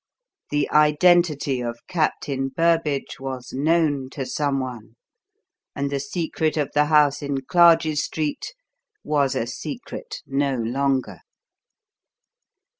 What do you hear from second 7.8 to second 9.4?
Street was